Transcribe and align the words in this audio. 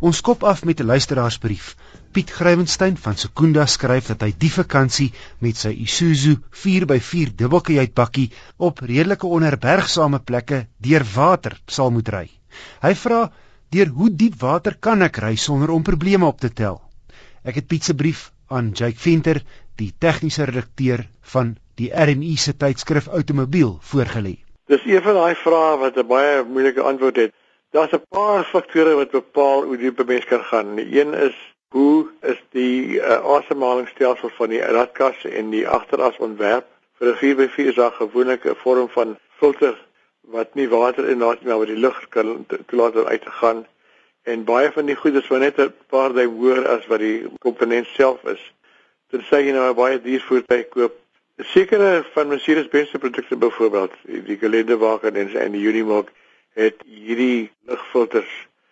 Ons 0.00 0.22
kop 0.24 0.44
af 0.48 0.62
met 0.64 0.80
'n 0.80 0.86
luisteraarsbrief. 0.88 1.76
Piet 2.12 2.30
Grywenstein 2.32 2.96
van 2.96 3.16
Sekunda 3.16 3.66
skryf 3.66 4.06
dat 4.06 4.22
hy 4.24 4.32
die 4.32 4.50
vakansie 4.52 5.12
met 5.44 5.56
sy 5.56 5.72
Isuzu 5.84 6.36
4x4 6.62 7.34
dubbelkajuitbakkie 7.36 8.30
op 8.56 8.78
redelike 8.80 9.26
onderbergsame 9.26 10.18
plekke 10.18 10.66
deur 10.78 11.04
water 11.14 11.60
sal 11.66 11.90
moet 11.90 12.08
ry. 12.08 12.30
Hy 12.80 12.94
vra: 12.94 13.30
"Deur 13.68 13.88
hoe 13.88 14.08
diep 14.10 14.40
water 14.40 14.76
kan 14.80 15.02
ek 15.02 15.18
ry 15.18 15.36
sonder 15.36 15.70
om 15.70 15.82
probleme 15.82 16.26
op 16.26 16.40
te 16.40 16.48
tel?" 16.48 16.80
Ek 17.44 17.54
het 17.54 17.66
Piet 17.66 17.84
se 17.84 17.94
brief 17.94 18.32
aan 18.48 18.72
Jake 18.72 18.98
Venter, 18.98 19.42
die 19.76 19.92
tegniese 19.98 20.44
redakteur 20.44 21.08
van 21.20 21.56
die 21.74 21.90
RMI 21.92 22.36
se 22.36 22.56
tydskrif 22.56 23.08
Outomobiel 23.08 23.78
voorgelê. 23.82 24.38
Dis 24.66 24.80
een 24.86 25.02
van 25.02 25.14
daai 25.14 25.34
vrae 25.34 25.76
wat 25.78 25.96
'n 25.96 26.06
baie 26.06 26.44
moeilike 26.44 26.80
antwoord 26.80 27.16
het. 27.16 27.39
Daar's 27.70 27.92
'n 27.92 28.02
paar 28.08 28.44
faktore 28.44 28.94
wat 28.94 29.10
bepaal 29.10 29.62
hoe 29.62 29.76
diep 29.76 29.98
'n 30.00 30.06
mens 30.06 30.24
kan 30.24 30.44
gaan. 30.44 30.74
Die 30.74 31.00
een 31.00 31.14
is 31.14 31.36
hoe 31.68 32.08
is 32.20 32.42
die 32.50 32.98
uh, 32.98 33.24
asemhalingsstelsel 33.36 34.28
van 34.28 34.48
die 34.48 34.60
radkas 34.60 35.24
en 35.24 35.50
die 35.50 35.68
agteras 35.68 36.16
ontwerp 36.16 36.66
vir 36.98 37.08
'n 37.12 37.18
4x4 37.20 37.68
is 37.72 37.74
daar 37.74 37.92
gewoonlik 37.92 38.44
'n 38.44 38.56
vorm 38.62 38.88
van 38.88 39.18
filter 39.38 39.76
wat 40.20 40.54
nie 40.54 40.68
water 40.68 41.08
inlaat 41.08 41.40
nie 41.40 41.48
maar 41.48 41.58
wat 41.58 41.72
die 41.72 41.84
lug 41.86 42.08
kan 42.08 42.46
toelaat 42.66 42.96
om 42.96 43.06
uit 43.06 43.22
te 43.22 43.30
gaan 43.30 43.66
en 44.22 44.44
baie 44.44 44.72
van 44.72 44.86
die 44.86 44.96
goedes 45.02 45.28
wat 45.28 45.40
net 45.40 45.58
'n 45.58 45.74
paar 45.86 46.12
duim 46.12 46.34
hoër 46.38 46.68
as 46.68 46.86
wat 46.86 46.98
die 46.98 47.26
komponent 47.38 47.86
self 47.86 48.24
is. 48.24 48.42
Dit 49.10 49.22
sê 49.30 49.36
jy 49.46 49.52
nou 49.52 49.74
baie 49.74 50.00
duur 50.00 50.20
voertuig 50.20 50.68
koop 50.68 50.98
Sekere 51.42 52.04
van 52.12 52.28
Mercedes-Benz 52.28 52.90
se 52.90 52.98
produkte 52.98 53.36
byvoorbeeld, 53.36 53.92
die 54.02 54.36
gelendewagen 54.36 55.14
en 55.16 55.36
en 55.36 55.52
die 55.52 55.64
Unimog 55.64 56.04
het 56.58 56.82
hierdie 56.86 57.50
lugfilters 57.68 58.30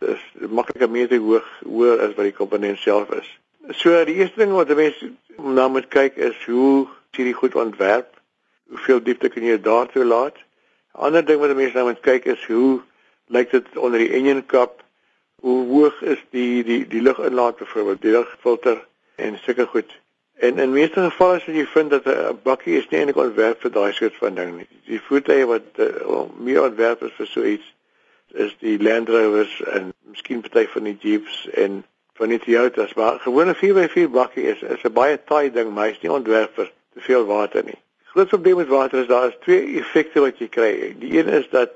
is 0.00 0.22
makliker 0.48 0.90
meter 0.90 1.20
hoog 1.20 1.46
hoër 1.64 2.00
as 2.06 2.14
wat 2.16 2.26
die 2.30 2.36
komponent 2.36 2.78
self 2.78 3.10
is. 3.14 3.28
So 3.76 3.92
die 4.04 4.16
eerste 4.22 4.40
ding 4.40 4.54
wat 4.56 4.72
mense 4.76 5.12
na 5.38 5.68
moet 5.68 5.88
kyk 5.92 6.16
is 6.16 6.38
hoe 6.48 6.88
hierdie 7.16 7.36
goed 7.36 7.54
ontwerp? 7.54 8.14
Hoeveel 8.70 9.02
diepte 9.04 9.28
kan 9.28 9.44
jy 9.44 9.58
daar 9.60 9.90
toe 9.92 10.04
laat? 10.04 10.36
'n 10.94 11.04
Ander 11.06 11.24
ding 11.24 11.40
wat 11.40 11.56
mense 11.56 11.76
nou 11.76 11.86
moet 11.88 12.00
kyk 12.00 12.24
is 12.24 12.44
hoe 12.46 12.80
lyk 13.26 13.50
dit 13.50 13.76
onder 13.76 13.98
die 13.98 14.12
engine 14.12 14.42
kap? 14.42 14.82
Hoe 15.40 15.66
hoog 15.68 16.02
is 16.02 16.18
die 16.30 16.64
die 16.64 16.86
die 16.86 17.02
luginlaat 17.02 17.56
byvoorbeeld, 17.56 18.02
die 18.02 18.12
lugfilter 18.12 18.86
en 19.16 19.38
sulke 19.38 19.66
goed. 19.66 19.90
En 20.40 20.58
in 20.58 20.72
meeste 20.72 21.00
gevalle 21.00 21.36
as 21.36 21.44
jy 21.44 21.66
vind 21.74 21.90
dat 21.90 22.06
'n 22.08 22.38
bakkie 22.42 22.76
is 22.78 22.88
nie 22.88 22.98
eintlik 22.98 23.18
ontwerp 23.20 23.60
vir 23.60 23.72
daai 23.72 23.92
soort 23.92 24.16
van 24.16 24.34
ding 24.34 24.56
nie. 24.56 24.68
Die 24.88 25.00
voertuie 25.08 25.46
wat 25.46 25.68
uh, 25.76 26.22
meer 26.38 26.62
ontwerp 26.62 27.02
is 27.02 27.12
vir 27.18 27.26
so 27.26 27.44
iets 27.44 27.66
is 28.32 28.54
die 28.58 28.78
Land 28.82 29.08
Rovers 29.08 29.60
en 29.62 29.92
miskien 30.08 30.40
party 30.40 30.66
van 30.72 30.88
die 30.88 30.96
Jeeps 31.00 31.48
en 31.64 31.84
van 32.14 32.32
die 32.32 32.38
Toyotas, 32.38 32.94
maar 32.94 33.20
gewone 33.20 33.54
4x4 33.54 34.08
bakkie 34.16 34.46
is 34.54 34.62
is 34.62 34.82
'n 34.84 34.92
baie 34.92 35.20
taai 35.24 35.50
ding, 35.52 35.74
maar 35.74 35.86
hy's 35.90 36.00
nie 36.00 36.12
ontwerp 36.12 36.54
vir 36.54 36.72
te 36.94 37.00
veel 37.00 37.24
water 37.26 37.64
nie. 37.64 37.78
Groot 38.12 38.28
probleem 38.28 38.56
met 38.56 38.68
water 38.68 39.00
is 39.00 39.06
daar 39.06 39.28
is 39.28 39.38
twee 39.40 39.78
effekte 39.78 40.20
wat 40.20 40.38
jy 40.38 40.48
kry. 40.48 40.94
Die 40.98 41.18
een 41.18 41.28
is 41.28 41.48
dat 41.50 41.70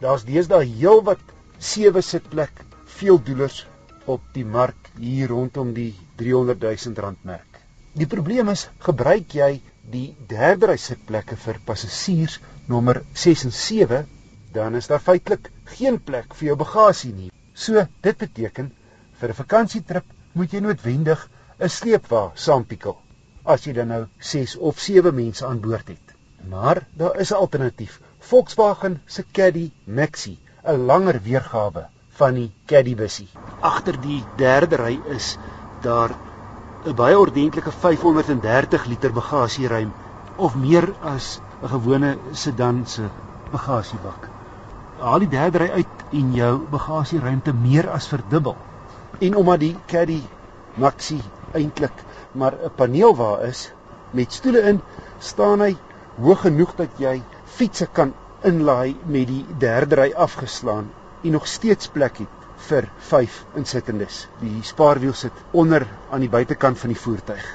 Daar's 0.00 0.24
deesdae 0.24 0.64
heelwat 0.64 1.20
sewe 1.58 2.00
sitplek 2.00 2.64
veeldoelers 2.98 3.66
op 4.10 4.22
die 4.34 4.44
mark 4.44 4.90
hier 4.98 5.28
rondom 5.28 5.74
die 5.76 5.92
300 6.16 6.62
000 6.64 7.04
rand 7.04 7.24
merk. 7.24 7.60
Die 7.92 8.06
probleem 8.06 8.48
is, 8.52 8.68
gebruik 8.86 9.34
jy 9.36 9.60
die 9.92 10.14
derde 10.30 10.70
ry 10.70 10.78
sitplekke 10.78 11.36
vir 11.44 11.60
passasiers 11.66 12.38
nommer 12.70 13.02
6 13.24 13.44
en 13.48 13.54
7, 13.60 14.06
dan 14.54 14.78
is 14.78 14.88
daar 14.90 15.02
feitelik 15.02 15.50
geen 15.76 15.98
plek 16.02 16.34
vir 16.38 16.50
jou 16.50 16.56
bagasie 16.60 17.12
nie. 17.12 17.30
So, 17.54 17.84
dit 18.02 18.18
beteken 18.18 18.70
vir 19.20 19.28
'n 19.30 19.40
vakansietrip 19.42 20.06
moet 20.32 20.52
jy 20.52 20.60
noodwendig 20.60 21.28
'n 21.58 21.68
sleepwa 21.68 22.30
saampiekel 22.34 22.96
as 23.44 23.64
jy 23.66 23.72
dan 23.72 23.88
nou 23.88 24.04
6 24.18 24.56
of 24.56 24.78
7 24.78 25.14
mense 25.14 25.46
aan 25.46 25.60
boord 25.60 25.88
het. 25.88 26.14
Maar 26.48 26.86
daar 26.92 27.16
is 27.16 27.32
'n 27.32 27.40
alternatief. 27.44 28.00
Volkswagen 28.18 29.02
se 29.06 29.24
Caddy 29.32 29.70
Maxi, 29.84 30.38
'n 30.64 30.86
langer 30.86 31.20
weergawe 31.22 31.86
van 32.10 32.34
die 32.34 32.52
Caddy 32.66 32.94
bussie. 32.94 33.28
Agter 33.60 34.00
die 34.00 34.24
derde 34.36 34.76
ry 34.76 35.00
is 35.08 35.36
daar 35.80 36.10
'n 36.84 36.94
baie 36.94 37.18
ordentlike 37.18 37.70
530 37.70 38.84
liter 38.86 39.12
bagasieruim 39.12 39.92
of 40.36 40.54
meer 40.54 40.94
as 41.00 41.40
'n 41.62 41.68
gewone 41.68 42.18
sedan 42.32 42.86
se 42.86 43.02
bagasiebak. 43.50 44.28
Haal 44.98 45.18
die 45.18 45.28
derde 45.28 45.58
ry 45.58 45.70
uit 45.70 46.04
en 46.12 46.32
jou 46.34 46.58
bagasieruimte 46.70 47.52
meer 47.52 47.90
as 47.90 48.08
verdubbel. 48.08 48.56
En 49.20 49.36
omdat 49.36 49.60
die 49.60 49.76
Caddy 49.86 50.22
Maxi 50.80 51.18
eintlik 51.52 52.04
maar 52.32 52.54
'n 52.64 52.70
paneelwa 52.76 53.30
is 53.48 53.72
met 54.10 54.32
stoele 54.32 54.60
in, 54.70 54.80
staan 55.18 55.60
hy 55.60 55.76
hoog 56.16 56.40
genoeg 56.40 56.72
dat 56.78 56.98
jy 56.98 57.22
fietsse 57.44 57.86
kan 57.98 58.14
inlaai 58.50 58.96
met 59.04 59.26
die 59.28 59.44
derde 59.58 59.98
ry 60.00 60.12
afgeslaan 60.26 60.88
en 61.22 61.36
nog 61.36 61.46
steeds 61.46 61.88
plek 61.88 62.18
het 62.22 62.48
vir 62.68 62.88
5 63.10 63.44
insittendes. 63.56 64.26
Die 64.40 64.62
spaarwiel 64.62 65.12
sit 65.12 65.44
onder 65.50 65.86
aan 66.10 66.24
die 66.24 66.32
buitekant 66.32 66.78
van 66.78 66.88
die 66.88 67.00
voertuig. 67.04 67.46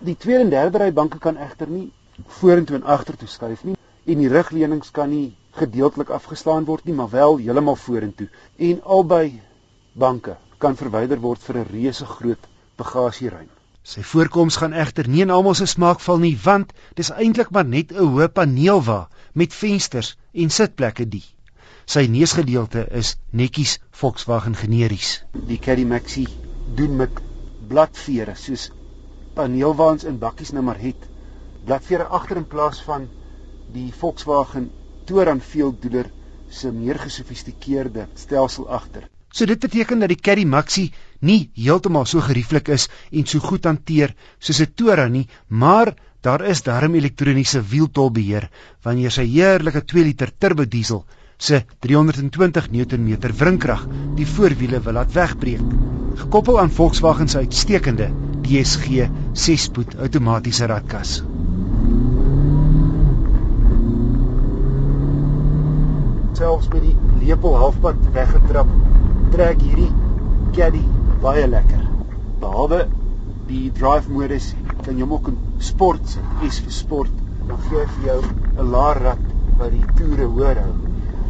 Die 0.00 0.16
tweede 0.16 0.44
en 0.44 0.50
derde 0.50 0.78
ry 0.78 0.92
banke 0.92 1.18
kan 1.18 1.36
egter 1.36 1.70
nie 1.70 1.92
vorentoe 2.26 2.76
en 2.76 2.88
agtertoe 2.98 3.28
skuif 3.28 3.64
nie 3.64 3.76
en 4.04 4.18
die 4.18 4.28
rugleunings 4.28 4.90
kan 4.90 5.10
nie 5.10 5.36
gedeeltelik 5.52 6.10
afgeslaan 6.10 6.64
word 6.64 6.84
nie, 6.84 6.94
maar 6.94 7.10
wel 7.10 7.36
heeltemal 7.36 7.76
vorentoe. 7.76 8.28
En 8.56 8.82
albei 8.82 9.42
banke 9.92 10.36
kan 10.62 10.78
verwyder 10.78 11.20
word 11.26 11.42
vir 11.46 11.58
'n 11.58 11.68
reuse 11.74 12.06
groot 12.06 12.48
bagasieruim. 12.78 13.50
Sy 13.82 14.02
voorkoms 14.06 14.56
gaan 14.60 14.74
egter 14.84 15.08
nie 15.08 15.22
in 15.24 15.30
almal 15.36 15.56
se 15.58 15.66
smaak 15.66 16.00
val 16.00 16.20
nie, 16.22 16.36
want 16.44 16.72
dis 16.98 17.10
eintlik 17.10 17.50
maar 17.50 17.66
net 17.70 17.92
'n 17.92 18.10
hoë 18.14 18.28
paneelwa 18.38 18.98
met 19.34 19.56
vensters 19.62 20.16
en 20.32 20.50
sitplekke 20.50 21.06
die. 21.14 21.24
Sy 21.94 22.06
neusgedeelte 22.06 22.86
is 23.00 23.16
netjies 23.40 23.72
Volkswagen 23.90 24.54
generies. 24.54 25.10
Die 25.48 25.58
Caddy 25.58 25.84
Maxi 25.84 26.26
doen 26.76 26.96
met 26.96 27.18
bladvere 27.68 28.34
soos 28.44 28.70
paneelwaans 29.34 30.04
in 30.04 30.18
bakkies 30.18 30.52
nou 30.52 30.62
maar 30.62 30.78
het. 30.78 31.08
Bladvere 31.64 32.06
agter 32.20 32.36
in 32.36 32.46
plaas 32.54 32.82
van 32.82 33.08
die 33.72 33.90
Volkswagen 33.92 34.70
Touran 35.06 35.40
Field 35.40 35.82
doeler 35.82 36.10
se 36.48 36.70
meer 36.72 36.98
gesofistikeerde 36.98 38.06
stelsel 38.14 38.68
agter. 38.68 39.08
So 39.32 39.48
dit 39.48 39.58
beteken 39.58 40.02
dat 40.04 40.12
die 40.12 40.20
Caddy 40.20 40.44
Maxi 40.44 40.90
nie 41.20 41.50
heeltemal 41.56 42.04
so 42.06 42.20
gerieflik 42.20 42.68
is 42.68 42.88
en 43.10 43.26
so 43.26 43.40
goed 43.40 43.64
hanteer 43.64 44.14
soos 44.38 44.60
'n 44.60 44.72
Touran 44.76 45.12
nie, 45.12 45.28
maar 45.48 45.94
daar 46.20 46.44
is 46.44 46.62
darm 46.62 46.94
elektroniese 46.94 47.62
wieltolbeheer 47.62 48.48
wanneer 48.82 49.10
sy 49.10 49.24
heerlike 49.26 49.84
2 49.84 50.04
liter 50.04 50.30
turbo 50.38 50.64
diesel 50.64 51.04
se 51.38 51.64
320 51.80 52.70
Nm 52.70 53.16
wrinkrag 53.38 53.86
die 54.14 54.26
voorwiele 54.26 54.80
wil 54.80 54.92
laat 54.92 55.12
wegbreek. 55.12 55.64
Gekoppel 56.14 56.60
aan 56.60 56.70
Volkswagen 56.70 57.28
se 57.28 57.38
uitstekende 57.38 58.10
DSG 58.42 59.08
6-spoed 59.32 59.96
outomatiese 59.96 60.66
ratkas. 60.66 61.22
selfs 66.42 66.68
met 66.72 66.82
die 66.82 66.94
lepel 67.22 67.54
halfpad 67.56 67.98
weggetrap, 68.14 68.70
trek 69.32 69.62
hierdie 69.64 69.88
caddy 70.56 70.82
baie 71.22 71.46
lekker. 71.48 71.82
Behalwe 72.42 72.80
die 73.48 73.70
drive 73.78 74.12
modus 74.12 74.50
kan 74.84 74.98
jy 74.98 75.04
hom 75.06 75.14
ook 75.16 75.30
in 75.32 75.38
sport 75.68 76.04
sit. 76.14 76.26
Is 76.48 76.58
vir 76.64 76.74
sport. 76.76 77.14
Dan 77.48 77.58
gee 77.68 77.80
hy 77.80 77.86
vir 77.94 78.04
jou 78.08 78.20
'n 78.22 78.66
laer 78.74 78.98
rad 79.06 79.22
wat 79.58 79.70
die 79.72 79.86
toere 79.96 80.26
hoër 80.34 80.58
hou. 80.64 80.74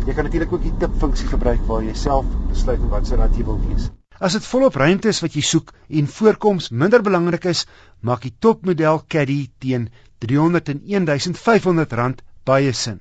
Jy 0.07 0.15
kan 0.15 0.25
natuurlik 0.27 0.53
ook 0.53 0.65
die 0.67 0.79
tip 0.83 0.95
funksie 0.99 1.29
gebruik 1.31 1.63
waar 1.69 1.83
jy 1.87 1.95
self 1.95 2.27
besluit 2.49 2.83
wat 2.91 3.07
se 3.07 3.17
rad 3.17 3.37
jy 3.39 3.45
wil 3.47 3.61
wees. 3.69 3.85
As 4.19 4.33
dit 4.39 4.45
volop 4.51 4.75
ruimte 4.83 5.09
is 5.09 5.23
wat 5.23 5.35
jy 5.39 5.43
soek 5.43 5.73
en 5.89 6.07
voorkoms 6.17 6.71
minder 6.71 7.03
belangrik 7.03 7.45
is, 7.45 7.67
maak 8.01 8.23
die 8.23 8.35
topmodel 8.39 9.03
Caddy 9.09 9.51
teen 9.59 9.89
R301.500 10.27 12.23
baie 12.45 12.73
sin. 12.73 13.01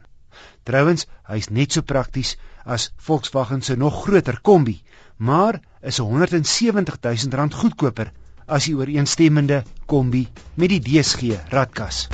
Trouwens, 0.64 1.08
hy's 1.28 1.50
net 1.50 1.72
so 1.72 1.82
prakties 1.82 2.36
as 2.64 2.92
Volkswagen 2.98 3.62
se 3.62 3.76
nog 3.76 4.04
groter 4.06 4.40
Kombi, 4.42 4.82
maar 5.18 5.60
is 5.82 6.02
R170 6.02 6.98
000 7.30 7.50
goedkoper 7.62 8.12
as 8.46 8.68
die 8.68 8.76
ooreenstemmende 8.76 9.64
Kombi 9.86 10.28
met 10.56 10.70
die 10.70 10.84
DSG 10.84 11.38
radkas. 11.54 12.08